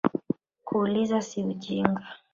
[0.65, 2.01] Kuuliza si ujinga